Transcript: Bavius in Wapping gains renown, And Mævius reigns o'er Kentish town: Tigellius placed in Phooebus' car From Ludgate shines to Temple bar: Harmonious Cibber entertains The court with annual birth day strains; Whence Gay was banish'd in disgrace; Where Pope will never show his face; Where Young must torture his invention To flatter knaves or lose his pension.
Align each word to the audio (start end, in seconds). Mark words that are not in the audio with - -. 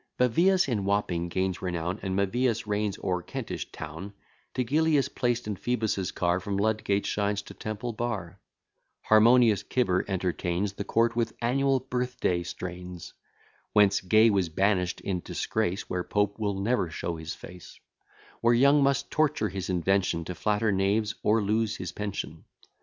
Bavius 0.17 0.67
in 0.67 0.83
Wapping 0.83 1.29
gains 1.29 1.61
renown, 1.61 1.99
And 2.01 2.17
Mævius 2.17 2.65
reigns 2.65 2.97
o'er 3.03 3.21
Kentish 3.21 3.71
town: 3.71 4.13
Tigellius 4.55 5.09
placed 5.13 5.45
in 5.45 5.55
Phooebus' 5.55 6.11
car 6.11 6.39
From 6.39 6.57
Ludgate 6.57 7.05
shines 7.05 7.43
to 7.43 7.53
Temple 7.53 7.93
bar: 7.93 8.39
Harmonious 9.03 9.61
Cibber 9.71 10.03
entertains 10.07 10.73
The 10.73 10.83
court 10.83 11.15
with 11.15 11.33
annual 11.39 11.79
birth 11.81 12.19
day 12.19 12.41
strains; 12.41 13.13
Whence 13.73 14.01
Gay 14.01 14.31
was 14.31 14.49
banish'd 14.49 15.01
in 15.01 15.19
disgrace; 15.19 15.87
Where 15.87 16.03
Pope 16.03 16.39
will 16.39 16.55
never 16.59 16.89
show 16.89 17.17
his 17.17 17.35
face; 17.35 17.79
Where 18.41 18.55
Young 18.55 18.81
must 18.81 19.11
torture 19.11 19.49
his 19.49 19.69
invention 19.69 20.25
To 20.25 20.33
flatter 20.33 20.71
knaves 20.71 21.13
or 21.21 21.43
lose 21.43 21.75
his 21.75 21.91
pension. 21.91 22.45